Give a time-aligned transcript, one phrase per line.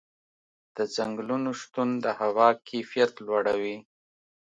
[0.77, 3.77] د ځنګلونو شتون د هوا کیفیت لوړوي.